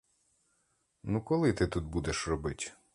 Ну, 1.03 1.21
коли 1.21 1.53
ти 1.53 1.67
тут 1.67 1.83
будеш 1.85 2.27
робить? 2.27 2.75